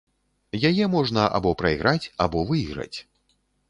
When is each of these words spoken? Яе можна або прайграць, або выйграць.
Яе 0.69 0.85
можна 0.95 1.27
або 1.41 1.53
прайграць, 1.61 2.11
або 2.29 2.39
выйграць. 2.53 2.95